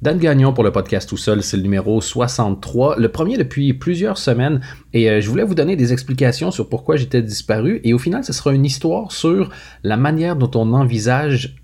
[0.00, 4.16] Dan Gagnon pour le podcast tout seul, c'est le numéro 63, le premier depuis plusieurs
[4.16, 4.60] semaines,
[4.92, 8.22] et euh, je voulais vous donner des explications sur pourquoi j'étais disparu, et au final,
[8.22, 9.50] ce sera une histoire sur
[9.82, 11.56] la manière dont on envisage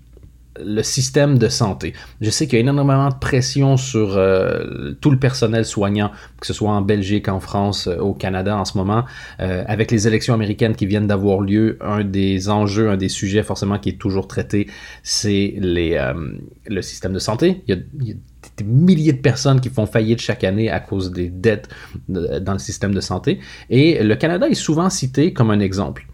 [0.63, 1.93] le système de santé.
[2.21, 6.47] Je sais qu'il y a énormément de pression sur euh, tout le personnel soignant, que
[6.47, 9.05] ce soit en Belgique, en France, euh, au Canada en ce moment.
[9.39, 13.43] Euh, avec les élections américaines qui viennent d'avoir lieu, un des enjeux, un des sujets
[13.43, 14.67] forcément qui est toujours traité,
[15.03, 17.63] c'est le système de santé.
[17.67, 18.15] Il y, a, il y a
[18.57, 21.69] des milliers de personnes qui font faillite chaque année à cause des dettes
[22.07, 23.39] dans le système de santé.
[23.69, 26.07] Et le Canada est souvent cité comme un exemple.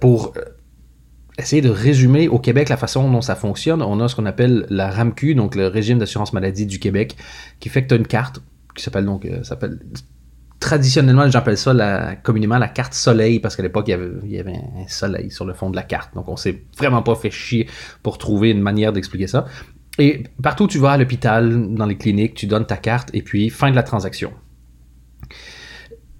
[0.00, 0.34] Pour
[1.38, 4.66] essayer de résumer au Québec la façon dont ça fonctionne, on a ce qu'on appelle
[4.70, 7.16] la RAMQ, donc le régime d'assurance maladie du Québec,
[7.60, 8.40] qui fait que tu as une carte
[8.74, 9.78] qui s'appelle donc euh, s'appelle
[10.60, 14.38] traditionnellement j'appelle ça communément la carte soleil parce qu'à l'époque il y, avait, il y
[14.38, 16.14] avait un soleil sur le fond de la carte.
[16.14, 17.68] Donc on s'est vraiment pas fait chier
[18.02, 19.46] pour trouver une manière d'expliquer ça.
[19.98, 23.22] Et partout où tu vas à l'hôpital, dans les cliniques, tu donnes ta carte et
[23.22, 24.32] puis fin de la transaction.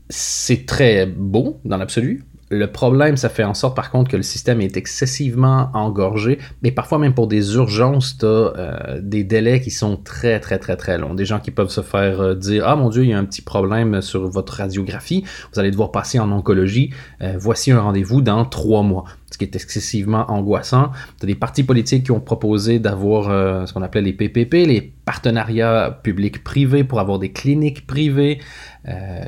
[0.09, 4.23] C'est très beau dans l'absolu, le problème, ça fait en sorte par contre que le
[4.23, 9.61] système est excessivement engorgé, mais parfois même pour des urgences, tu as euh, des délais
[9.61, 11.15] qui sont très très très très longs.
[11.15, 13.25] Des gens qui peuvent se faire euh, dire Ah mon Dieu, il y a un
[13.25, 16.91] petit problème sur votre radiographie, vous allez devoir passer en oncologie,
[17.23, 20.91] euh, voici un rendez-vous dans trois mois ce qui est excessivement angoissant.
[21.21, 24.81] Tu as des partis politiques qui ont proposé d'avoir ce qu'on appelait les PPP, les
[25.05, 28.41] partenariats publics-privés pour avoir des cliniques privées.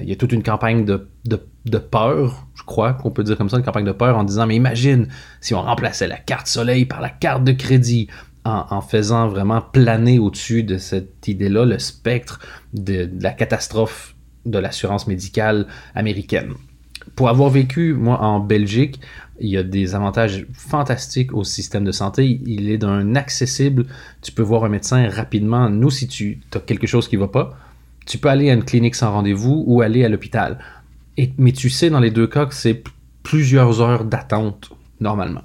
[0.00, 3.58] Il y a toute une campagne de peur, je crois qu'on peut dire comme ça,
[3.58, 5.08] une campagne de peur en disant mais imagine
[5.40, 8.08] si on remplaçait la carte soleil par la carte de crédit
[8.44, 12.40] en, faisant vraiment planer au-dessus de cette idée-là le spectre
[12.72, 14.14] de, la catastrophe
[14.46, 16.54] de l'assurance médicale américaine.
[17.16, 19.00] Pour avoir vécu, moi, en Belgique,
[19.40, 22.40] il y a des avantages fantastiques au système de santé.
[22.46, 23.86] Il est d'un accessible.
[24.22, 25.68] Tu peux voir un médecin rapidement.
[25.68, 27.58] Nous, si tu as quelque chose qui ne va pas,
[28.06, 30.58] tu peux aller à une clinique sans rendez-vous ou aller à l'hôpital
[31.38, 32.82] mais tu sais dans les deux cas que c'est
[33.22, 34.70] plusieurs heures d'attente
[35.00, 35.42] normalement.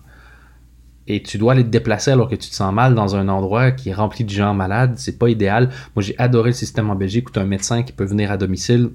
[1.08, 3.72] Et tu dois aller te déplacer alors que tu te sens mal dans un endroit
[3.72, 4.94] qui est rempli de gens malades.
[4.98, 5.70] C'est pas idéal.
[5.96, 8.32] Moi, j'ai adoré le système en Belgique où tu as un médecin qui peut venir
[8.32, 8.90] à domicile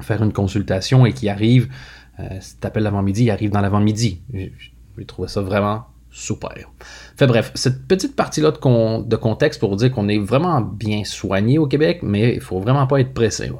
[0.00, 1.68] faire une consultation et qui arrive,
[2.20, 4.22] euh, si tu appelles l'avant-midi, il arrive dans l'avant-midi.
[4.32, 6.70] J'ai trouvé ça vraiment super.
[7.16, 11.66] Fait bref, cette petite partie-là de, contexte pour dire qu'on est vraiment bien soigné au
[11.66, 13.50] Québec, mais il faut vraiment pas être pressé.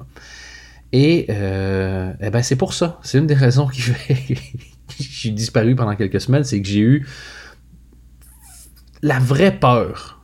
[0.92, 2.98] Et euh, eh ben c'est pour ça.
[3.02, 4.40] C'est une des raisons qui fait que
[4.98, 7.06] j'ai disparu pendant quelques semaines, c'est que j'ai eu
[9.02, 10.20] la vraie peur.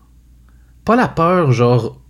[0.85, 2.01] Pas la peur genre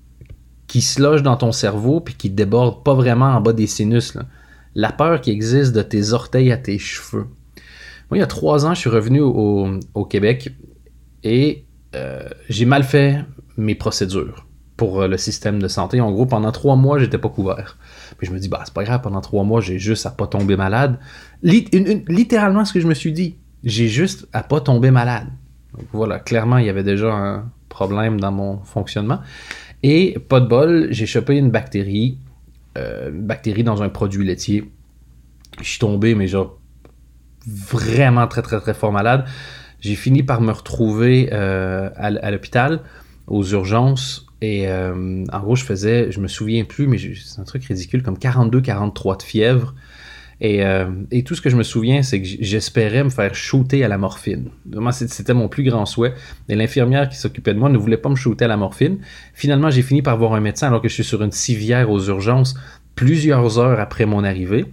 [0.66, 4.16] qui se loge dans ton cerveau puis qui déborde pas vraiment en bas des sinus.
[4.74, 7.26] La peur qui existe de tes orteils à tes cheveux.
[8.10, 10.50] Moi, il y a trois ans, je suis revenu au, Québec
[11.22, 13.24] et euh, j'ai mal fait
[13.56, 16.00] mes procédures pour euh, le système de santé.
[16.00, 17.78] En gros, pendant trois mois, j'étais pas couvert.
[18.18, 20.26] Puis je me dis, bah, c'est pas grave, pendant trois mois, j'ai juste à pas
[20.26, 20.98] tomber malade.
[21.42, 25.28] littéralement, ce que je me suis dit, j'ai juste à pas tomber malade.
[25.76, 29.20] Donc voilà, clairement, il y avait déjà un problème dans mon fonctionnement.
[29.82, 32.18] Et pas de bol, j'ai chopé une bactérie,
[32.78, 34.70] euh, une bactérie dans un produit laitier.
[35.60, 36.58] Je suis tombé, mais genre
[37.46, 39.24] vraiment très très très fort malade.
[39.80, 42.80] J'ai fini par me retrouver euh, à l'hôpital,
[43.26, 47.44] aux urgences, et euh, en gros, je faisais, je me souviens plus, mais c'est un
[47.44, 49.74] truc ridicule, comme 42-43 de fièvre.
[50.42, 53.88] Euh, et, tout ce que je me souviens, c'est que j'espérais me faire shooter à
[53.88, 54.50] la morphine.
[54.70, 56.12] Vraiment, c'était mon plus grand souhait.
[56.50, 58.98] Et l'infirmière qui s'occupait de moi ne voulait pas me shooter à la morphine.
[59.32, 62.02] Finalement, j'ai fini par voir un médecin alors que je suis sur une civière aux
[62.08, 62.54] urgences
[62.96, 64.66] plusieurs heures après mon arrivée.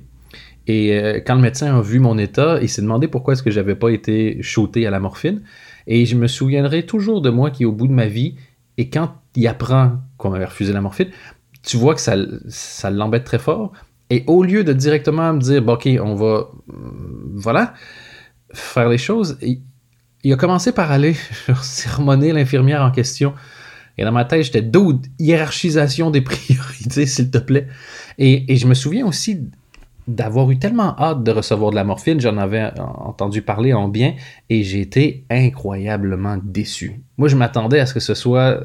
[0.72, 3.52] Et euh, quand le médecin a vu mon état, il s'est demandé pourquoi est-ce que
[3.52, 5.42] j'avais pas été shooté à la morphine.
[5.86, 8.36] Et je me souviendrai toujours de moi qui, au bout de ma vie,
[8.78, 11.09] et quand il apprend qu'on m'avait refusé la morphine,
[11.62, 12.16] tu vois que ça,
[12.48, 13.74] ça l'embête très fort.
[14.09, 16.48] Et au lieu de directement me dire, bon, ok, on va, euh,
[17.34, 17.74] voilà,
[18.53, 21.18] faire les choses, il, a commencé par aller
[21.62, 23.34] sermonner l'infirmière en question.
[23.98, 27.67] Et dans ma tête, j'étais dude, hiérarchisation des priorités, s'il te plaît.
[28.17, 29.41] Et, je me souviens aussi
[30.08, 34.16] d'avoir eu tellement hâte de recevoir de la morphine, j'en avais entendu parler en bien,
[34.50, 37.02] et j'ai été incroyablement déçu.
[37.18, 38.59] Moi, je m'attendais à ce que ce soit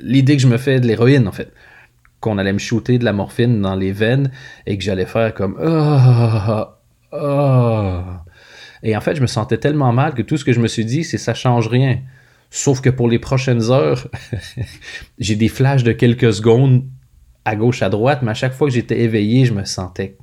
[0.00, 1.52] l'idée que je me fais de l'héroïne, en fait.
[2.20, 4.30] Qu'on allait me shooter de la morphine dans les veines
[4.66, 6.64] et que j'allais faire comme oh,
[7.12, 8.00] oh.
[8.84, 10.84] Et en fait, je me sentais tellement mal que tout ce que je me suis
[10.84, 12.00] dit, c'est ça change rien.
[12.50, 14.08] Sauf que pour les prochaines heures,
[15.18, 16.84] j'ai des flashs de quelques secondes
[17.44, 20.16] à gauche, à droite, mais à chaque fois que j'étais éveillé, je me sentais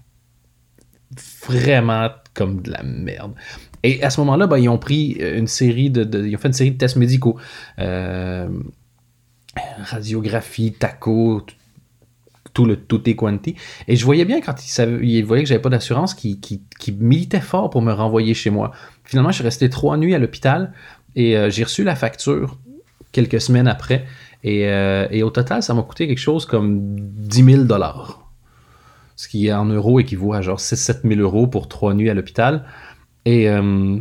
[1.50, 3.34] vraiment comme de la merde.
[3.84, 6.54] Et à ce moment-là, ben, ils ont pris une série de, Ils ont fait une
[6.54, 7.38] série de tests médicaux.
[7.80, 8.48] Euh,
[9.84, 11.46] radiographie, taco,
[12.54, 13.56] tout le tout est quanti.
[13.88, 16.92] Et je voyais bien quand il, savait, il voyait que j'avais pas d'assurance qui, qui,
[16.92, 18.72] militait fort pour me renvoyer chez moi.
[19.04, 20.74] Finalement, je suis resté trois nuits à l'hôpital
[21.16, 22.58] et euh, j'ai reçu la facture
[23.12, 24.06] quelques semaines après.
[24.46, 28.19] Euh, et, au total, ça m'a coûté quelque chose comme 10 000 dollars.
[29.20, 32.64] Ce qui en euros équivaut à genre 6-7 000 euros pour trois nuits à l'hôpital.
[33.26, 34.00] Et, euh,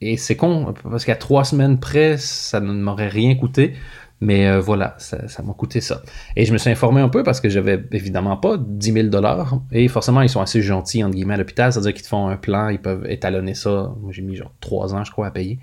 [0.00, 3.74] et c'est con, parce qu'à trois semaines près, ça ne m'aurait rien coûté.
[4.20, 6.02] Mais euh, voilà, ça, m'a coûté ça.
[6.36, 9.60] Et je me suis informé un peu parce que j'avais évidemment pas 10 000 dollars.
[9.72, 11.72] Et forcément, ils sont assez gentils, entre guillemets, à l'hôpital.
[11.72, 13.92] C'est-à-dire qu'ils te font un plan, ils peuvent étalonner ça.
[14.00, 15.58] Moi, j'ai mis genre trois ans, je crois, à payer.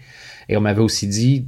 [0.49, 1.45] Et on m'avait aussi dit,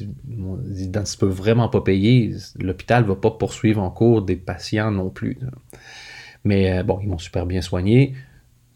[0.00, 5.10] dans ce peut vraiment pas payer, l'hôpital va pas poursuivre en cours des patients non
[5.10, 5.38] plus.
[6.46, 8.14] Mais euh, bon, ils m'ont super bien soigné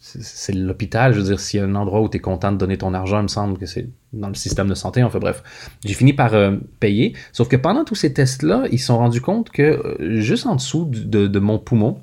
[0.00, 1.12] c'est l'hôpital.
[1.12, 2.94] Je veux dire, s'il y a un endroit où tu es content de donner ton
[2.94, 5.02] argent, il me semble que c'est dans le système de santé.
[5.02, 5.42] Enfin bref,
[5.84, 7.14] j'ai fini par euh, payer.
[7.32, 10.56] Sauf que pendant tous ces tests-là, ils se sont rendus compte que euh, juste en
[10.56, 12.00] dessous de, mon poumon,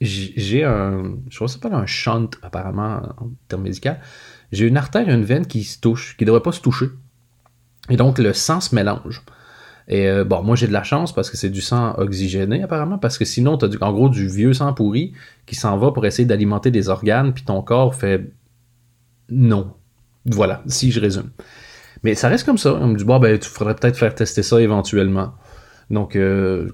[0.00, 3.90] j'ai un, je crois que ça s'appelle un shunt apparemment en termes médicaux.
[4.52, 6.86] J'ai une artère et une veine qui se touchent, qui ne devraient pas se toucher.
[7.88, 9.22] Et donc le sang se mélange.
[9.90, 12.96] Et euh, bon, moi j'ai de la chance parce que c'est du sang oxygéné apparemment,
[12.96, 15.12] parce que sinon tu as en gros du vieux sang pourri
[15.46, 18.30] qui s'en va pour essayer d'alimenter des organes, puis ton corps fait
[19.30, 19.74] non.
[20.26, 21.30] Voilà, si je résume.
[22.02, 22.74] Mais ça reste comme ça.
[22.74, 25.34] On me dit, bon, ben, tu faudrait peut-être faire tester ça éventuellement.
[25.90, 26.70] Donc, euh,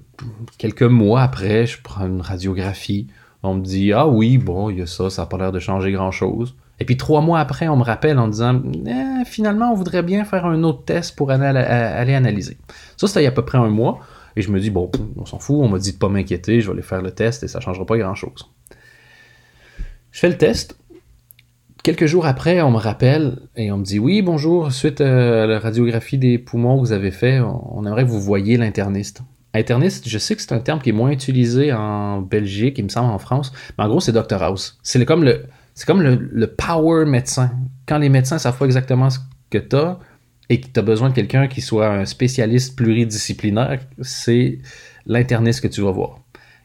[0.58, 3.08] quelques mois après, je prends une radiographie.
[3.42, 5.58] On me dit, ah oui, bon, il y a ça, ça n'a pas l'air de
[5.58, 6.56] changer grand-chose.
[6.78, 10.24] Et puis trois mois après, on me rappelle en disant eh, finalement, on voudrait bien
[10.24, 12.58] faire un autre test pour aller, analyser.
[12.96, 14.00] Ça, c'était il y a à peu près un mois.
[14.38, 16.66] Et je me dis, bon, on s'en fout, on m'a dit de pas m'inquiéter, je
[16.66, 18.50] vais aller faire le test et ça ne changera pas grand-chose.
[20.10, 20.76] Je fais le test.
[21.82, 25.58] Quelques jours après, on me rappelle et on me dit Oui, bonjour, suite à la
[25.58, 29.22] radiographie des poumons que vous avez fait, on aimerait que vous voyiez l'interniste.
[29.54, 32.88] Interniste, je sais que c'est un terme qui est moins utilisé en Belgique, il me
[32.90, 34.78] semble en France, mais en gros, c'est Dr House.
[34.82, 35.46] C'est comme le,
[35.76, 37.52] c'est comme le, power médecin.
[37.86, 39.18] Quand les médecins savent pas exactement ce
[39.50, 39.98] que tu as
[40.48, 44.58] et que tu as besoin de quelqu'un qui soit un spécialiste pluridisciplinaire, c'est
[45.04, 46.20] l'interniste que tu vas voir.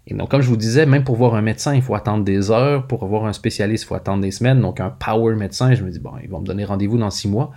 [0.08, 2.52] Et donc, comme je vous disais, même pour voir un médecin, il faut attendre des
[2.52, 2.88] heures.
[2.88, 4.62] Pour voir un spécialiste, il faut attendre des semaines.
[4.62, 7.28] Donc, un power médecin, je me dis, bon, ils vont me donner rendez-vous dans six
[7.28, 7.52] mois.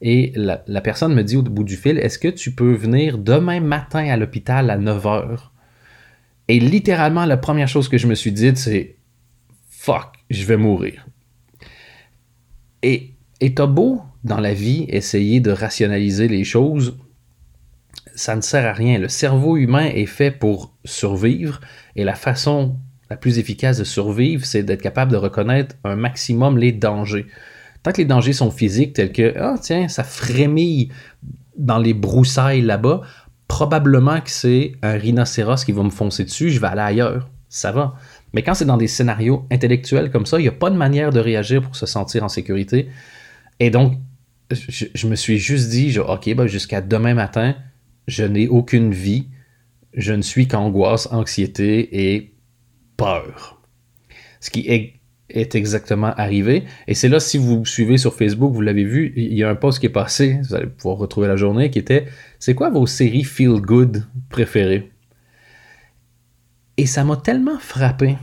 [0.00, 3.18] Et la, la personne me dit au bout du fil, est-ce que tu peux venir
[3.18, 5.52] demain matin à l'hôpital à 9 heures?
[6.46, 8.96] Et littéralement, la première chose que je me suis dit, c'est,
[9.68, 11.06] fuck, je vais mourir.
[12.82, 13.14] Et
[13.54, 16.96] t'as beau, dans la vie, essayer de rationaliser les choses,
[18.14, 18.98] ça ne sert à rien.
[18.98, 21.60] Le cerveau humain est fait pour survivre
[21.96, 22.76] et la façon
[23.10, 27.26] la plus efficace de survivre, c'est d'être capable de reconnaître un maximum les dangers.
[27.82, 30.90] Tant que les dangers sont physiques, tels que, ah tiens, ça frémille
[31.56, 33.00] dans les broussailles là-bas,
[33.48, 37.28] probablement que c'est un rhinocéros qui va me foncer dessus, je vais aller ailleurs.
[37.48, 37.96] Ça va.
[38.32, 41.10] Mais quand c'est dans des scénarios intellectuels comme ça, il n'y a pas de manière
[41.10, 42.88] de réagir pour se sentir en sécurité.
[43.58, 43.94] Et donc,
[44.52, 47.54] je, me suis juste dit, OK, ben, jusqu'à demain matin,
[48.06, 49.28] je n'ai aucune vie.
[49.94, 52.34] Je ne suis qu'angoisse, anxiété et
[52.96, 53.60] peur.
[54.40, 56.64] Ce qui est, est exactement arrivé.
[56.86, 59.54] Et c'est là, si vous suivez sur Facebook, vous l'avez vu, il y a un
[59.54, 62.06] post qui est passé, vous allez pouvoir retrouver la journée, qui était
[62.38, 64.90] C'est quoi vos séries feel good préférées?
[66.80, 68.16] Et ça m'a tellement frappé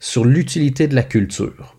[0.00, 1.76] sur l'utilité de la culture.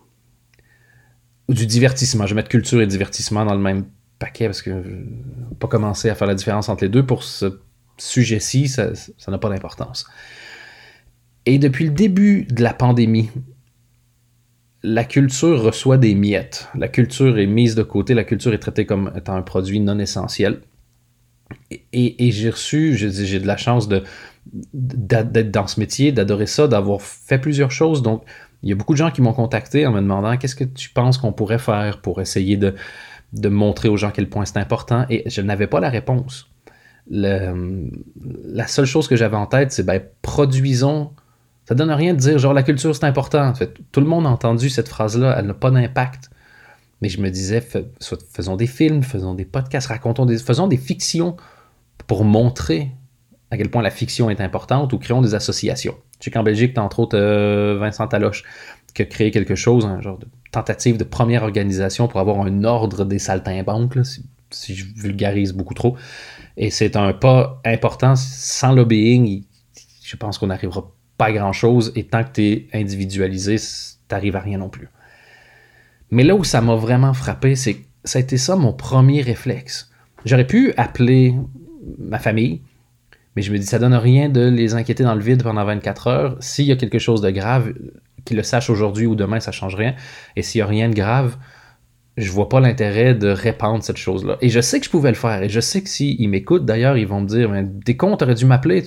[1.48, 2.28] Ou du divertissement.
[2.28, 3.86] Je vais mettre culture et divertissement dans le même
[4.20, 5.06] paquet parce que je vais
[5.60, 7.04] pas commencer à faire la différence entre les deux.
[7.04, 7.62] Pour ce
[7.98, 8.94] sujet-ci, ça
[9.28, 10.06] n'a pas d'importance.
[11.48, 13.32] Et depuis le début de la pandémie,
[14.84, 16.70] la culture reçoit des miettes.
[16.76, 19.98] La culture est mise de côté, la culture est traitée comme étant un produit non
[19.98, 20.62] essentiel.
[21.92, 24.04] Et, j'ai reçu, j'ai de la chance de,
[24.74, 28.02] d'être dans ce métier, d'adorer ça, d'avoir fait plusieurs choses.
[28.02, 28.24] Donc,
[28.62, 30.90] il y a beaucoup de gens qui m'ont contacté en me demandant qu'est-ce que tu
[30.90, 32.76] penses qu'on pourrait faire pour essayer de,
[33.50, 35.06] montrer aux gens quel point c'est important?
[35.10, 36.50] Et je n'avais pas la réponse.
[37.10, 41.12] la seule chose que j'avais en tête, c'est ben, produisons.
[41.66, 43.54] Ça donne rien de dire genre la culture c'est important.
[43.92, 46.30] Tout le monde a entendu cette phrase-là, elle n'a pas d'impact.
[47.02, 47.62] Mais je me disais,
[48.32, 51.36] faisons des films, faisons des podcasts, racontons des, faisons des fictions
[52.08, 52.92] pour montrer
[53.54, 55.96] à quel point la fiction est importante ou créons des associations.
[56.20, 58.44] Je sais qu'en Belgique, tu as entre autres euh, Vincent Taloche
[58.94, 62.64] qui a créé quelque chose, un genre de tentative de première organisation pour avoir un
[62.64, 63.98] ordre des saltimbanques,
[64.52, 65.98] si, je vulgarise beaucoup trop.
[66.58, 68.16] Et c'est un pas important.
[68.16, 69.44] Sans lobbying,
[70.04, 71.92] je pense qu'on n'arrivera pas à grand-chose.
[71.96, 73.66] Et tant que tu es individualisé, tu
[74.12, 74.90] n'arrives à rien non plus.
[76.12, 79.22] Mais là où ça m'a vraiment frappé, c'est que ça a été ça mon premier
[79.22, 79.92] réflexe.
[80.26, 81.34] J'aurais pu appeler
[81.98, 82.62] ma famille.
[83.36, 86.08] Mais je me dis, ça donne rien de les inquiéter dans le vide pendant 24
[86.08, 86.38] heures.
[86.40, 87.74] S'il y a quelque chose de grave,
[88.26, 89.96] qu'ils le sachent aujourd'hui ou demain, ça change rien.
[90.36, 91.38] Et s'il y a rien de grave,
[92.18, 94.38] je vois pas l'intérêt de répandre cette chose-là.
[94.42, 95.42] Et je sais que je pouvais le faire.
[95.42, 97.52] Et je sais que s'ils m'écoutent, d'ailleurs, ils vont me dire,
[97.86, 98.84] t'es con, t'aurais dû m'appeler.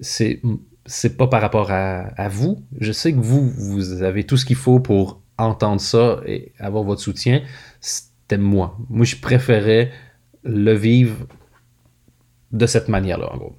[0.00, 0.42] C'est,
[0.84, 2.62] c'est pas par rapport à, à, vous.
[2.80, 6.84] Je sais que vous, vous avez tout ce qu'il faut pour entendre ça et avoir
[6.84, 7.42] votre soutien.
[7.80, 8.76] C'était moi.
[8.90, 9.90] Moi, je préférais
[10.44, 11.26] le vivre
[12.54, 13.58] de cette manière-là, en gros.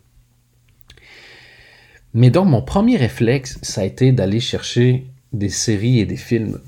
[2.13, 6.59] Mais donc, mon premier réflexe, ça a été d'aller chercher des séries et des films,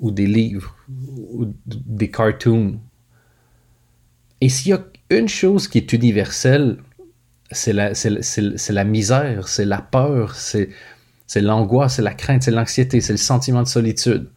[0.00, 0.76] ou des livres,
[1.32, 2.80] ou des cartoons.
[4.40, 6.78] Et s'il y a une chose qui est universelle,
[7.52, 7.92] c'est la,
[8.70, 10.68] la, misère, c'est la peur, c'est
[11.36, 14.28] l'angoisse, c'est la crainte, c'est l'anxiété, c'est le sentiment de solitude.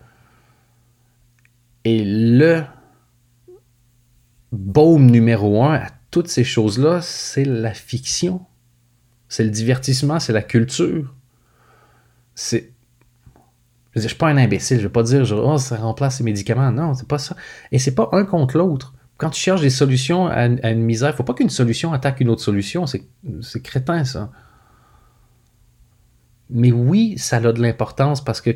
[1.85, 2.63] Et le
[4.51, 8.45] baume numéro un à toutes ces choses-là, c'est la fiction.
[9.29, 11.11] C'est le divertissement, c'est la culture.
[12.35, 12.71] C'est.
[13.95, 16.19] Je ne suis pas un imbécile, je ne vais pas dire genre, oh, ça remplace
[16.19, 16.71] les médicaments.
[16.71, 17.35] Non, c'est pas ça.
[17.71, 18.93] Et c'est pas un contre l'autre.
[19.17, 22.29] Quand tu cherches des solutions à, une misère, il faut pas qu'une solution attaque une
[22.29, 22.85] autre solution.
[22.85, 24.29] C'est crétin, ça.
[26.51, 28.55] Mais oui, ça a de l'importance parce que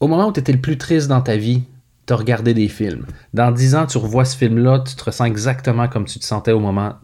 [0.00, 1.62] au moment où tu étais le plus triste dans ta vie,
[2.06, 3.06] tu as regardé des films.
[3.34, 6.52] Dans 10 ans, tu revois ce film-là, tu te ressens exactement comme tu te sentais
[6.52, 6.94] au moment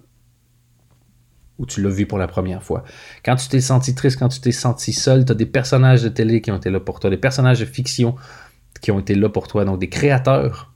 [1.58, 2.82] où tu l'as vu pour la première fois.
[3.24, 6.08] Quand tu t'es senti triste, quand tu t'es senti seul, tu as des personnages de
[6.08, 8.14] télé qui ont été là pour toi, des personnages de fiction
[8.80, 10.72] qui ont été là pour toi, donc des créateurs.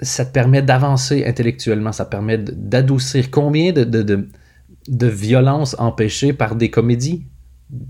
[0.00, 7.26] Ça te permet d'avancer intellectuellement, ça permet d'adoucir combien de violences empêchées par des comédies?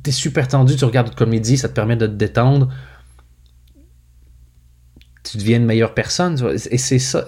[0.03, 2.69] T'es super tendu, tu regardes une comédie, ça te permet de te détendre.
[5.23, 6.37] Tu deviens une meilleure personne.
[6.71, 7.27] Et c'est ça.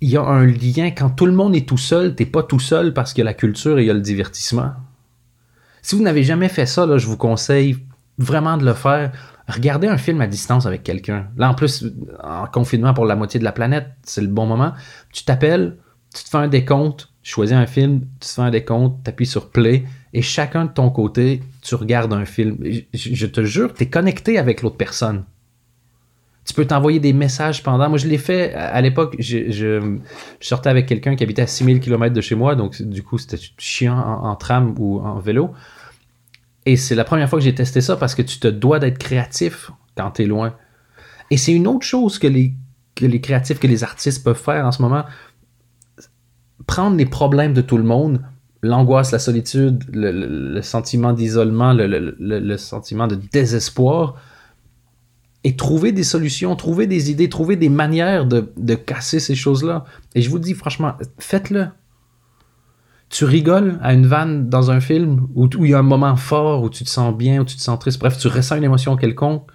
[0.00, 0.90] Il y a un lien.
[0.90, 3.30] Quand tout le monde est tout seul, t'es pas tout seul parce qu'il y a
[3.30, 4.72] la culture et il y a le divertissement.
[5.82, 7.76] Si vous n'avez jamais fait ça, là, je vous conseille
[8.18, 9.12] vraiment de le faire.
[9.48, 11.28] Regardez un film à distance avec quelqu'un.
[11.36, 11.84] Là, en plus,
[12.22, 14.72] en confinement pour la moitié de la planète, c'est le bon moment.
[15.12, 15.76] Tu t'appelles,
[16.14, 19.10] tu te fais un décompte, tu choisis un film, tu te fais un décompte, tu
[19.10, 22.56] appuies sur play, et chacun de ton côté, tu regardes un film.
[22.94, 25.24] Je, te jure, tu es connecté avec l'autre personne.
[26.44, 27.88] Tu peux t'envoyer des messages pendant.
[27.88, 29.16] Moi, je l'ai fait à l'époque.
[29.18, 29.98] Je,
[30.40, 33.42] sortais avec quelqu'un qui habitait à 6000 km de chez moi, donc du coup, c'était
[33.58, 35.50] chiant en, tram ou en vélo.
[36.64, 38.98] Et c'est la première fois que j'ai testé ça parce que tu te dois d'être
[38.98, 40.54] créatif quand tu es loin.
[41.30, 42.54] Et c'est une autre chose que les,
[42.94, 45.04] que les créatifs, que les artistes peuvent faire en ce moment.
[46.68, 48.22] Prendre les problèmes de tout le monde,
[48.64, 54.16] l'angoisse, la solitude, le, sentiment d'isolement, le, sentiment de désespoir,
[55.44, 59.84] et trouver des solutions, trouver des idées, trouver des manières de, casser ces choses-là.
[60.14, 61.68] Et je vous dis franchement, faites-le.
[63.10, 66.62] Tu rigoles à une vanne dans un film où, il y a un moment fort,
[66.62, 68.96] où tu te sens bien, où tu te sens triste, bref, tu ressens une émotion
[68.96, 69.46] quelconque.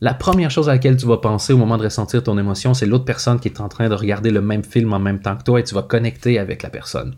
[0.00, 2.86] La première chose à laquelle tu vas penser au moment de ressentir ton émotion, c'est
[2.86, 5.44] l'autre personne qui est en train de regarder le même film en même temps que
[5.44, 7.14] toi et tu vas connecter avec la personne.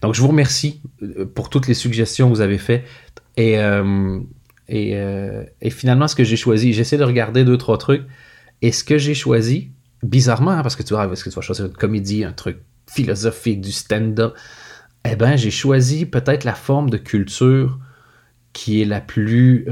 [0.00, 2.84] Donc, je vous remercie euh, pour toutes les suggestions que vous avez faites.
[3.36, 4.20] Et, euh,
[4.70, 8.06] euh, et, finalement, ce que j'ai choisi, j'essaie de regarder deux, trois trucs.
[8.62, 9.70] Et ce que j'ai choisi,
[10.02, 12.58] bizarrement, hein, parce que tu vois, est-ce que tu vas choisir une comédie, un truc
[12.86, 14.34] philosophique, du stand-up,
[15.04, 17.78] eh bien, j'ai choisi peut-être la forme de culture
[18.52, 19.66] qui est la plus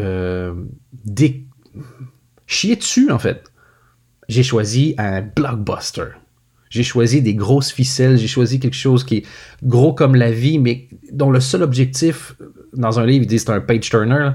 [2.46, 3.44] chier dessus, en fait.
[4.28, 6.08] J'ai choisi un blockbuster.
[6.70, 9.26] J'ai choisi des grosses ficelles, j'ai choisi quelque chose qui est
[9.62, 12.34] gros comme la vie, mais dont le seul objectif,
[12.72, 14.30] dans un livre, ils disent c'est un page turner,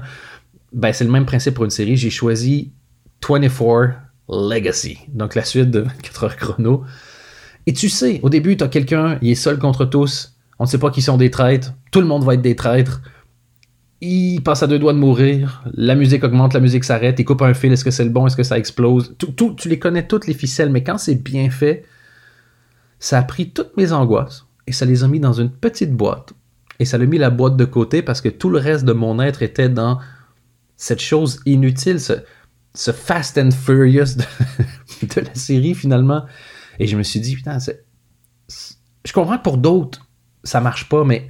[0.72, 1.96] ben, c'est le même principe pour une série.
[1.96, 2.72] J'ai choisi
[3.26, 3.94] 24
[4.28, 6.84] Legacy, donc la suite de 24 heures chrono.
[7.66, 10.68] Et tu sais, au début, tu as quelqu'un, il est seul contre tous, on ne
[10.68, 13.02] sait pas qui sont des traîtres, tout le monde va être des traîtres.
[14.00, 17.42] Il passe à deux doigts de mourir, la musique augmente, la musique s'arrête, il coupe
[17.42, 19.14] un fil, est-ce que c'est le bon, est-ce que ça explose?
[19.56, 21.84] Tu les connais toutes les ficelles, mais quand c'est bien fait,
[23.02, 26.34] ça a pris toutes mes angoisses et ça les a mis dans une petite boîte.
[26.78, 29.20] Et ça a mis la boîte de côté parce que tout le reste de mon
[29.20, 29.98] être était dans
[30.76, 34.14] cette chose inutile, ce, Fast and Furious
[35.02, 36.26] de, la série finalement.
[36.78, 40.06] Et je me suis dit, putain, je comprends que pour d'autres,
[40.44, 41.28] ça marche pas, mais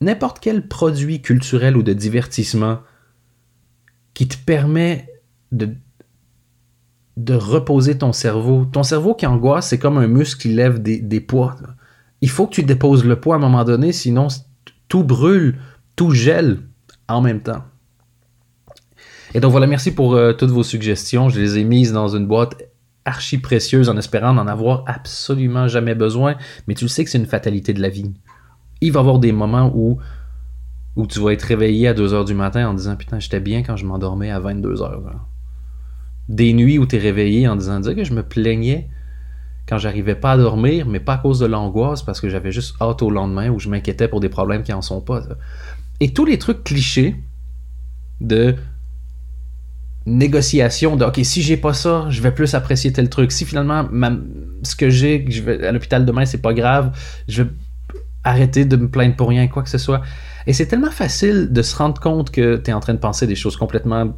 [0.00, 2.80] n'importe quel produit culturel ou de divertissement
[4.14, 5.08] qui te permet
[5.52, 5.76] de
[7.16, 8.66] de reposer ton cerveau.
[8.70, 11.56] Ton cerveau qui angoisse, c'est comme un muscle qui lève des, poids.
[12.20, 14.28] Il faut que tu déposes le poids à un moment donné, sinon
[14.88, 15.58] tout brûle,
[15.96, 16.58] tout gèle
[17.08, 17.64] en même temps.
[19.34, 21.28] Et donc voilà, merci pour euh, toutes vos suggestions.
[21.28, 22.54] Je les ai mises dans une boîte
[23.04, 26.36] archi précieuse en espérant n'en avoir absolument jamais besoin.
[26.66, 28.12] Mais tu le sais que c'est une fatalité de la vie.
[28.80, 29.98] Il va y avoir des moments où,
[30.96, 33.76] où tu vas être réveillé à 2h du matin en disant Putain, j'étais bien quand
[33.76, 35.12] je m'endormais à 22h.
[36.28, 38.88] Des nuits où tu es réveillé en disant que je me plaignais
[39.68, 42.76] quand j'arrivais pas à dormir, mais pas à cause de l'angoisse, parce que j'avais juste
[42.80, 45.22] hâte au lendemain ou je m'inquiétais pour des problèmes qui en sont pas.
[46.00, 47.16] Et tous les trucs clichés
[48.20, 48.54] de
[50.06, 53.32] négociation de OK, si j'ai pas ça, je vais plus apprécier tel truc.
[53.32, 53.88] Si finalement
[54.62, 57.50] ce que j'ai, que je vais à l'hôpital demain, c'est pas grave, je vais
[58.22, 60.02] arrêter de me plaindre pour rien, quoi que ce soit.
[60.46, 63.26] Et c'est tellement facile de se rendre compte que tu es en train de penser
[63.26, 64.16] des choses complètement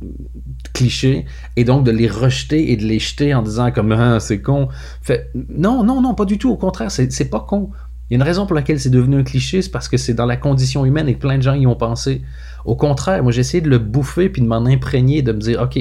[0.73, 4.41] clichés et donc de les rejeter et de les jeter en disant comme ah, c'est
[4.41, 4.69] con.
[5.03, 6.51] Fait, non, non, non, pas du tout.
[6.51, 7.71] Au contraire, c'est pas con.
[8.09, 10.15] Il y a une raison pour laquelle c'est devenu un cliché, c'est parce que c'est
[10.15, 12.23] dans la condition humaine et que plein de gens y ont pensé.
[12.65, 15.61] Au contraire, moi j'ai essayé de le bouffer puis de m'en imprégner, de me dire,
[15.61, 15.79] OK,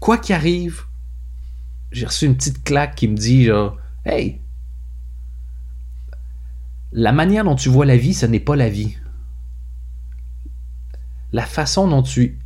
[0.00, 0.82] quoi qu'il arrive,
[1.92, 3.76] j'ai reçu une petite claque qui me dit, genre,
[4.06, 4.40] hey,
[6.92, 8.96] la manière dont tu vois la vie, ce n'est pas la vie.
[11.32, 12.38] La façon dont tu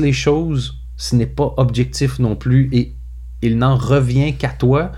[0.00, 2.94] les choses, ce n'est pas objectif non plus et
[3.42, 4.92] il n'en revient qu'à toi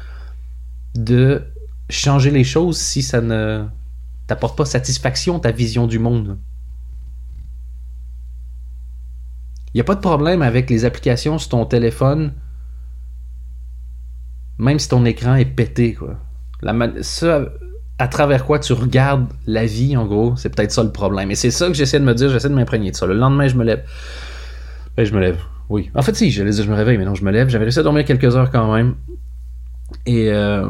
[0.94, 1.42] de
[1.88, 3.64] changer les choses si ça ne
[4.26, 6.38] t'apporte pas satisfaction ta vision du monde.
[9.72, 12.32] Il n'y a pas de problème avec les applications sur ton téléphone,
[14.58, 15.94] même si ton écran est pété.
[15.94, 16.16] Quoi.
[16.62, 16.72] La
[17.98, 21.30] à travers quoi tu regardes la vie, en gros, c'est peut-être ça le problème.
[21.30, 23.06] Et c'est ça que j'essaie de me dire, j'essaie de m'imprégner de ça.
[23.06, 23.84] Le lendemain, je me lève.
[24.96, 25.90] Ben, je me lève, oui.
[25.94, 27.48] En fait, si, j'allais je me réveille, mais non, je me lève.
[27.48, 28.94] J'avais réussi à dormir quelques heures quand même.
[30.06, 30.66] Et euh,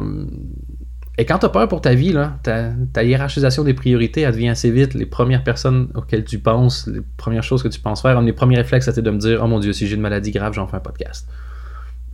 [1.17, 4.49] et quand tu as peur pour ta vie, là, ta, hiérarchisation des priorités, elle devient
[4.49, 4.95] assez vite.
[4.95, 8.33] Les premières personnes auxquelles tu penses, les premières choses que tu penses faire, un des
[8.33, 10.67] premiers réflexes, c'était de me dire Oh mon Dieu, si j'ai une maladie grave, j'en
[10.67, 11.29] fais un podcast.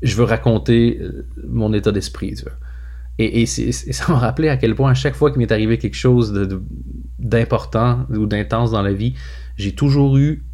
[0.03, 2.35] Je veux raconter euh, mon état d'esprit.
[3.19, 6.33] Et, ça m'a rappelé à quel point, à chaque fois qu'il m'est arrivé quelque chose
[7.19, 9.15] d'important ou d'intense dans la vie,
[9.57, 10.45] j'ai toujours eu.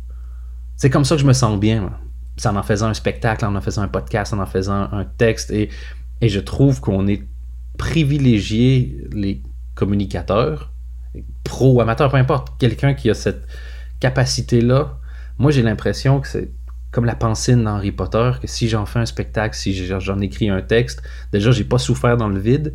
[0.77, 1.93] C'est comme ça que je me sens bien.
[2.37, 5.05] C'est en en faisant un spectacle, en en faisant un podcast, en en faisant un
[5.05, 5.51] texte.
[5.51, 5.71] Et,
[6.21, 7.23] et je trouve qu'on est
[7.79, 9.43] privilégier les
[9.75, 10.73] communicateurs,
[11.45, 13.47] pro, amateurs, peu importe, quelqu'un qui a cette
[14.01, 14.99] capacité-là.
[15.39, 16.51] Moi, j'ai l'impression que c'est
[16.91, 20.49] comme la pensée dans Harry Potter, que si j'en fais un spectacle, si j'en écris
[20.49, 22.75] un texte, déjà, j'ai pas souffert dans le vide,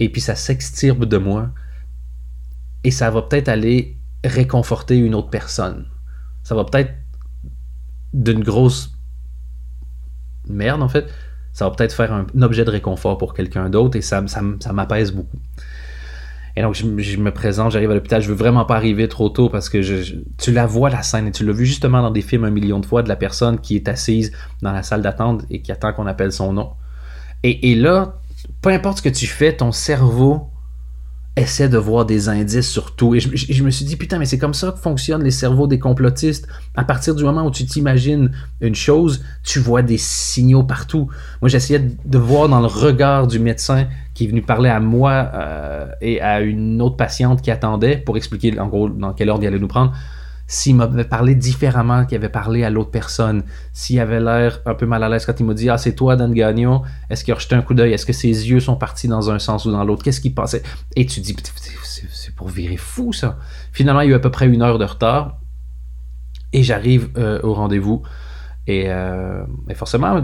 [0.00, 1.50] et puis ça s'extirbe de moi,
[2.82, 5.86] et ça va peut-être aller réconforter une autre personne.
[6.42, 6.92] Ça va peut-être
[8.12, 8.92] d'une grosse
[10.48, 11.06] merde, en fait,
[11.52, 15.12] ça va peut-être faire un, objet de réconfort pour quelqu'un d'autre et ça, ça, m'apaise
[15.12, 15.38] beaucoup.
[16.56, 19.48] Et donc, je, me présente, j'arrive à l'hôpital, je veux vraiment pas arriver trop tôt
[19.48, 19.78] parce que
[20.36, 22.80] tu la vois la scène et tu l'as vu justement dans des films un million
[22.80, 25.92] de fois de la personne qui est assise dans la salle d'attente et qui attend
[25.92, 26.72] qu'on appelle son nom.
[27.44, 28.20] Et, et là,
[28.62, 30.50] peu importe ce que tu fais, ton cerveau
[31.40, 33.14] essaie de voir des indices sur tout.
[33.14, 35.78] Et je, me suis dit, putain, mais c'est comme ça que fonctionnent les cerveaux des
[35.78, 36.46] complotistes.
[36.76, 41.08] À partir du moment où tu t'imagines une chose, tu vois des signaux partout.
[41.40, 45.30] Moi, j'essayais de voir dans le regard du médecin qui est venu parler à moi
[45.34, 49.44] euh, et à une autre patiente qui attendait pour expliquer en gros dans quel ordre
[49.44, 49.92] il allait nous prendre
[50.50, 54.84] s'il m'avait parlé différemment qu'il avait parlé à l'autre personne, s'il avait l'air un peu
[54.84, 57.36] mal à l'aise quand il m'a dit Ah, c'est toi, Dan Gagnon, est-ce qu'il a
[57.36, 59.84] rejeté un coup d'œil, est-ce que ses yeux sont partis dans un sens ou dans
[59.84, 60.64] l'autre, qu'est-ce qu'il pensait
[60.96, 61.36] Et tu dis
[61.84, 63.38] C'est pour virer fou ça.
[63.70, 65.38] Finalement, il y a eu à peu près une heure de retard
[66.52, 68.02] et j'arrive euh, au rendez-vous.
[68.68, 70.20] Euh, et, forcément,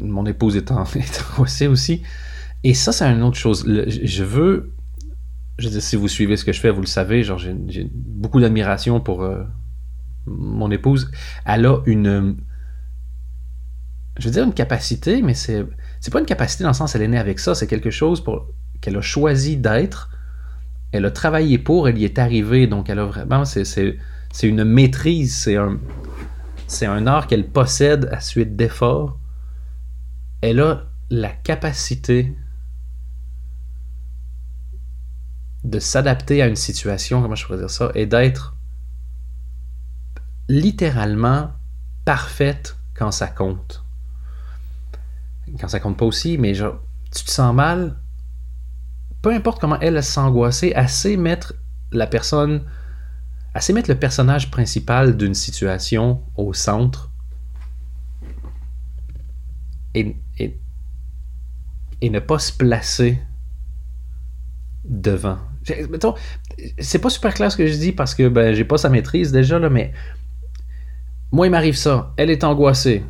[0.00, 0.84] mon épouse est, en,
[1.38, 2.02] aussi.
[2.62, 3.64] Et ça, c'est une autre chose.
[3.66, 4.70] je veux
[5.58, 8.40] je veux si vous suivez ce que je fais, vous le savez, genre j'ai beaucoup
[8.40, 9.44] d'admiration pour, euh,
[10.26, 11.10] mon épouse,
[11.44, 12.36] elle a une.
[14.18, 15.66] Je veux dire une capacité, mais c'est,
[16.00, 18.22] c'est pas une capacité dans le sens elle est née avec ça, c'est quelque chose
[18.22, 18.46] pour,
[18.80, 20.10] qu'elle a choisi d'être,
[20.92, 23.44] elle a travaillé pour, elle y est arrivée, donc elle a vraiment.
[23.44, 23.98] C'est,
[24.42, 25.78] une maîtrise, c'est un,
[26.66, 29.18] c'est un art qu'elle possède à suite d'efforts.
[30.40, 32.36] Elle a la capacité
[35.64, 38.53] de s'adapter à une situation, comment je pourrais dire ça, et d'être
[40.48, 41.50] littéralement
[42.04, 43.84] parfaite quand ça compte.
[45.58, 46.80] Quand ça compte pas aussi, mais genre,
[47.14, 47.96] tu te sens mal,
[49.22, 51.54] peu importe comment elle, s'est angoissée, elle sait mettre
[51.92, 52.62] la personne,
[53.58, 57.10] sait mettre le personnage principal d'une situation au centre
[59.94, 60.58] et, et,
[62.00, 63.18] et ne pas se placer
[64.84, 65.38] devant.
[66.78, 69.32] c'est pas super clair ce que je dis parce que ben, j'ai pas sa maîtrise
[69.32, 69.92] déjà, là, mais
[71.32, 72.12] Moi, il m'arrive ça.
[72.16, 73.04] Elle est angoissée.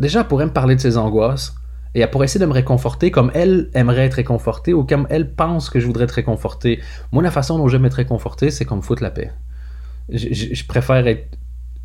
[0.00, 1.54] Déjà, elle pourrait me parler de ses angoisses.
[1.94, 5.34] Et elle pourrait essayer de me réconforter comme elle aimerait être réconfortée ou comme elle
[5.34, 6.80] pense que je voudrais être réconforté.
[7.12, 9.32] Moi, la façon dont j'aime être réconforté, c'est qu'on me la paix.
[10.10, 11.36] Je, préfère être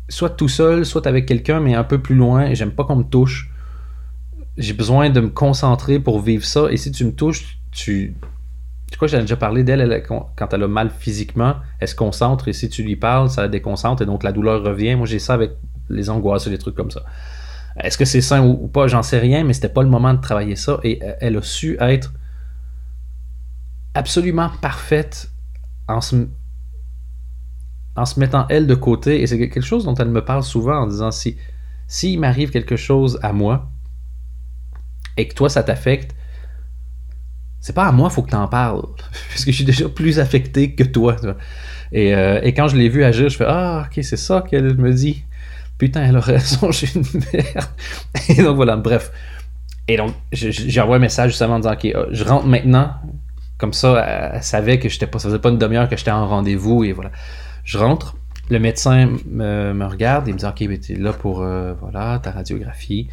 [0.08, 2.46] soit tout seul, soit avec quelqu'un, mais un peu plus loin.
[2.46, 3.50] Et j'aime pas qu'on me touche.
[4.56, 6.70] J'ai besoin de me concentrer pour vivre ça.
[6.70, 8.14] Et si tu me touches, tu.
[8.94, 12.46] Tu crois que j'avais déjà parlé d'elle quand elle a mal physiquement, elle se concentre
[12.46, 14.94] et si tu lui parles, ça la déconcentre et donc la douleur revient.
[14.94, 15.50] Moi, j'ai ça avec
[15.88, 17.02] les angoisses et les trucs comme ça.
[17.76, 20.20] Est-ce que c'est sain ou, pas, j'en sais rien, mais c'était pas le moment de
[20.20, 20.78] travailler ça.
[20.84, 22.12] Et euh, elle a su être
[23.94, 25.28] absolument parfaite
[25.88, 26.28] en se,
[27.96, 29.22] en se mettant elle de côté.
[29.22, 31.36] Et c'est quelque chose dont elle me parle souvent en disant si
[31.88, 33.72] s'il m'arrive quelque chose à moi
[35.16, 36.14] et que toi ça t'affecte,
[37.64, 38.82] c'est pas à moi faut que t'en parles
[39.30, 41.16] parce que je suis déjà plus affecté que toi.
[41.92, 44.76] Et, euh, et quand je l'ai vu agir, je fais ah ok c'est ça qu'elle
[44.76, 45.24] me dit
[45.78, 47.68] putain, elle a raison, j'ai une merde.
[48.28, 49.12] Et donc voilà, bref.
[49.86, 52.94] Et donc, j'ai envoyé un message justement en disant, ok, euh, je rentre maintenant.
[53.58, 56.26] Comme ça, elle, savait que j'étais pas, ça faisait pas une demi-heure que j'étais en
[56.26, 57.10] rendez-vous et voilà.
[57.64, 58.16] Je rentre,
[58.50, 62.32] le médecin me, regarde, il me dit, ok, ben, es là pour, euh, voilà, ta
[62.32, 63.08] radiographie.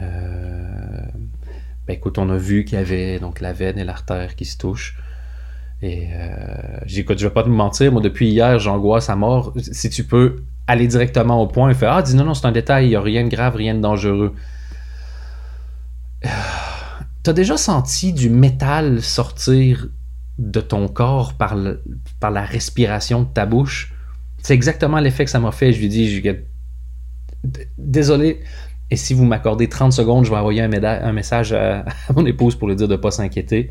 [0.00, 1.02] Euh,
[1.86, 4.58] ben écoute, on a vu qu'il y avait donc la veine et l'artère qui se
[4.58, 4.96] touchent.
[5.82, 9.52] Et euh, j'écoute, je vais pas te mentir, moi depuis hier, j'angoisse à mort.
[9.60, 12.52] Si tu peux aller directement au point et faire Ah, dis non, non, c'est un
[12.52, 14.34] détail, il n'y a rien de grave, rien de dangereux.
[17.22, 19.88] T'as déjà senti du métal sortir
[20.38, 23.92] de ton corps par, la respiration de ta bouche?
[24.42, 25.72] C'est exactement l'effet que ça m'a fait.
[25.72, 26.20] Je lui dis, je,
[27.78, 28.40] désolé,
[28.90, 32.54] et si vous m'accordez 30 secondes, je vais envoyer un, message à, à, mon épouse
[32.54, 33.70] pour lui dire de ne pas s'inquiéter.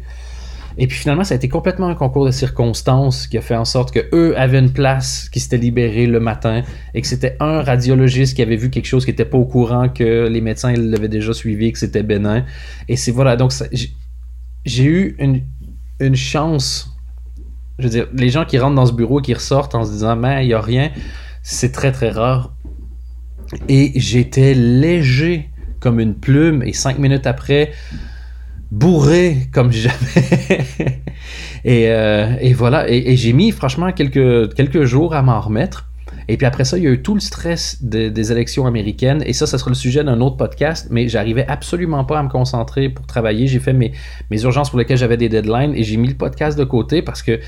[0.78, 3.64] Et puis finalement, ça a été complètement un concours de circonstances qui a fait en
[3.64, 7.62] sorte que eux avaient une place qui s'était libérée le matin et que c'était un
[7.62, 11.08] radiologiste qui avait vu quelque chose qui n'était pas au courant que les médecins l'avaient
[11.08, 12.44] déjà suivi, que c'était bénin.
[12.90, 13.54] Et c'est voilà, donc
[14.66, 15.44] j'ai eu une,
[16.02, 16.94] une chance.
[17.80, 19.92] Je veux dire, les gens qui rentrent dans ce bureau et qui ressortent en se
[19.92, 20.92] disant, mais il n'y a rien,
[21.42, 22.54] c'est très très rare.
[23.70, 27.72] Et j'étais léger comme une plume et cinq minutes après,
[28.72, 30.68] bourré comme jamais.
[31.64, 35.90] et, euh, voilà, et, j'ai mis franchement quelques, quelques jours à m'en remettre.
[36.28, 39.22] Et puis après ça, il y a eu tout le stress des élections américaines.
[39.28, 40.88] Et ça, ça sera le sujet d'un autre podcast.
[40.90, 43.46] Mais j'arrivais absolument pas à me concentrer pour travailler.
[43.46, 43.92] J'ai fait mes,
[44.32, 47.22] mes urgences pour lesquelles j'avais des deadlines et j'ai mis le podcast de côté parce
[47.22, 47.40] que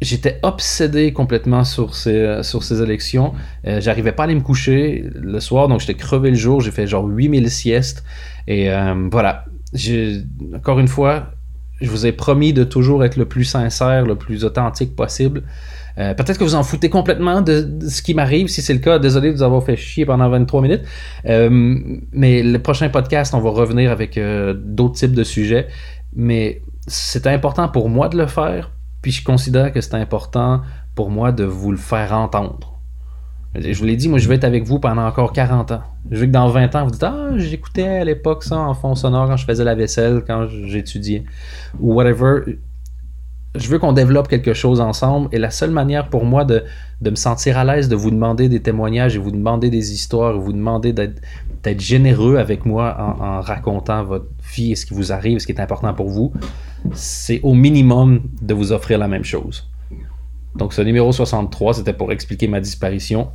[0.00, 3.34] j'étais obsédé complètement sur ces, sur ces élections.
[3.66, 6.60] Euh, j'arrivais pas à aller me coucher le soir, donc j'étais crevé le jour.
[6.60, 8.04] J'ai fait genre 8000 siestes.
[8.46, 9.44] Et euh, voilà,
[10.54, 11.32] encore une fois,
[11.80, 15.42] je vous ai promis de toujours être le plus sincère, le plus authentique possible.
[15.98, 18.48] Euh, peut-être que vous en foutez complètement de, ce qui m'arrive.
[18.48, 20.82] Si c'est le cas, désolé de vous avoir fait chier pendant 23 minutes.
[21.26, 21.48] Euh,
[22.12, 25.68] mais le prochain podcast, on va revenir avec euh, d'autres types de sujets.
[26.14, 28.70] Mais c'est important pour moi de le faire.
[29.06, 30.62] Puis je considère que c'est important
[30.96, 32.80] pour moi de vous le faire entendre.
[33.54, 35.82] Je vous l'ai dit, moi, je vais être avec vous pendant encore 40 ans.
[36.10, 38.96] Je veux que dans 20 ans, vous dites Ah, j'écoutais à l'époque ça en fond
[38.96, 41.22] sonore quand je faisais la vaisselle, quand j'étudiais,
[41.78, 42.58] ou whatever.
[43.54, 45.28] Je veux qu'on développe quelque chose ensemble.
[45.30, 46.64] Et la seule manière pour moi de,
[47.00, 50.38] me sentir à l'aise, de vous demander des témoignages et vous demander des histoires, et
[50.40, 55.12] vous demander d'être généreux avec moi en, en, racontant votre vie et ce qui vous
[55.12, 56.32] arrive, ce qui est important pour vous,
[56.94, 59.68] c'est au minimum de vous offrir la même chose.
[60.56, 63.30] Donc ce numéro 63, c'était pour expliquer ma disparition.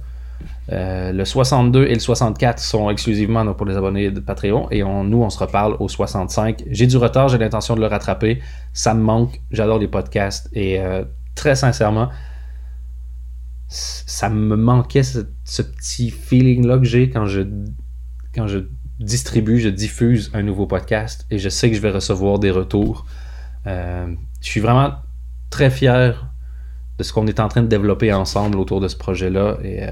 [0.71, 5.21] Euh, le 62 et le 64 sont exclusivement pour les abonnés de Patreon et nous,
[5.21, 6.63] on se reparle au 65.
[6.69, 8.41] J'ai du retard, j'ai l'intention de le rattraper.
[8.73, 11.03] Ça me manque, j'adore les podcasts et euh,
[11.35, 12.09] très sincèrement,
[13.67, 15.19] ça me manquait ce,
[15.61, 17.41] petit feeling-là que j'ai quand je,
[18.33, 18.59] quand je
[18.99, 23.05] distribue, je diffuse un nouveau podcast et je sais que je vais recevoir des retours.
[23.67, 24.93] Euh, je suis vraiment
[25.49, 26.31] très fier
[26.97, 29.57] de ce qu'on est en train de développer ensemble autour de ce projet-là.
[29.63, 29.89] Et, euh,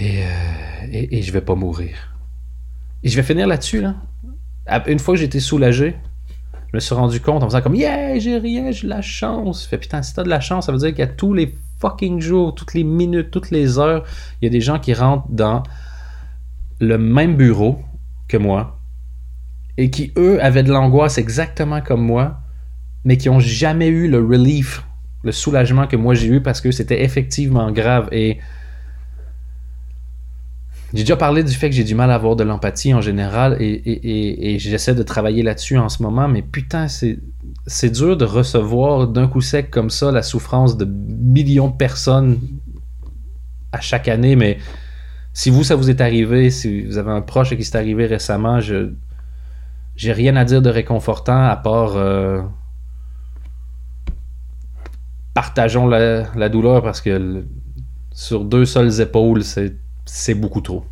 [0.00, 2.14] euh, et, et, je vais pas mourir.
[3.02, 3.80] Et je vais finir là-dessus.
[3.80, 3.94] Là.
[4.86, 5.96] Une fois que été soulagé,
[6.68, 9.66] je me suis rendu compte en faisant comme Yeah, j'ai rien, j'ai de la chance.
[9.66, 12.54] Fait putain, si t'as de la chance, ça veut dire qu'à tous les fucking jours,
[12.54, 14.04] toutes les minutes, toutes les heures,
[14.40, 15.62] il y a des gens qui rentrent dans
[16.80, 17.78] le même bureau
[18.26, 18.80] que moi
[19.76, 22.40] et qui, eux, avaient de l'angoisse exactement comme moi,
[23.04, 24.84] mais qui ont jamais eu le relief,
[25.22, 28.08] le soulagement que moi j'ai eu parce que c'était effectivement grave.
[28.12, 28.38] Et
[30.92, 33.56] j'ai déjà parlé du fait que j'ai du mal à avoir de l'empathie en général
[33.60, 39.26] et, j'essaie de travailler là-dessus en ce moment, mais putain, c'est dur de recevoir d'un
[39.26, 42.38] coup sec comme ça la souffrance de millions de personnes
[43.72, 44.58] à chaque année, mais
[45.32, 48.60] si vous, ça vous est arrivé, si vous avez un proche qui s'est arrivé récemment,
[48.60, 48.92] je
[49.96, 52.42] j'ai rien à dire de réconfortant à part euh,
[55.34, 57.44] partageons la, douleur parce que
[58.12, 60.84] sur deux seules épaules, c'est beaucoup trop.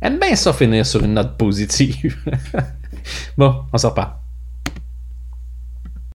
[0.00, 2.16] Aime bien ça finir sur une note positive.
[3.36, 4.17] bon, on sort pas.